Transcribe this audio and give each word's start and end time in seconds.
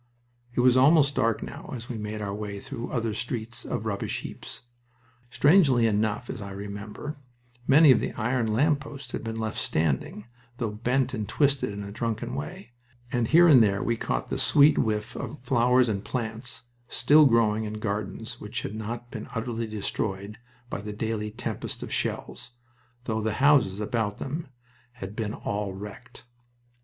It 0.55 0.61
was 0.61 0.75
almost 0.77 1.13
dark 1.13 1.43
now 1.43 1.69
as 1.75 1.87
we 1.87 1.95
made 1.99 2.23
our 2.23 2.33
way 2.33 2.59
through 2.59 2.89
other 2.91 3.13
streets 3.13 3.63
of 3.65 3.85
rubbish 3.85 4.21
heaps. 4.21 4.63
Strangely 5.29 5.85
enough, 5.85 6.27
as 6.27 6.41
I 6.41 6.49
remember, 6.53 7.17
many 7.67 7.91
of 7.91 7.99
the 7.99 8.11
iron 8.13 8.51
lamp 8.51 8.79
posts 8.79 9.11
had 9.11 9.23
been 9.23 9.37
left 9.37 9.59
standing, 9.59 10.25
though 10.57 10.71
bent 10.71 11.13
and 11.13 11.29
twisted 11.29 11.69
in 11.71 11.83
a 11.83 11.91
drunken 11.91 12.33
way, 12.33 12.71
and 13.11 13.27
here 13.27 13.47
and 13.47 13.61
there 13.61 13.83
we 13.83 13.95
caught 13.95 14.29
the 14.29 14.39
sweet 14.39 14.79
whiff 14.79 15.15
of 15.15 15.37
flowers 15.43 15.87
and 15.87 16.03
plants 16.03 16.63
still 16.87 17.27
growing 17.27 17.65
in 17.65 17.73
gardens 17.75 18.41
which 18.41 18.63
had 18.63 18.73
not 18.73 19.11
been 19.11 19.29
utterly 19.35 19.67
destroyed 19.67 20.39
by 20.71 20.81
the 20.81 20.93
daily 20.93 21.29
tempest 21.29 21.83
of 21.83 21.93
shells, 21.93 22.53
though 23.03 23.21
the 23.21 23.33
houses 23.33 23.79
about 23.79 24.17
them 24.17 24.47
had 24.93 25.15
been 25.15 25.35
all 25.35 25.73
wrecked. 25.75 26.23